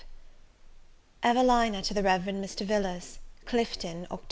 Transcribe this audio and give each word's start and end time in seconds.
EVELINA 1.21 1.83
TO 1.83 1.93
THE 1.93 2.01
REV. 2.01 2.23
MR. 2.23 2.65
VILLARS. 2.65 3.19
Clifton, 3.45 4.07
Oct. 4.09 4.19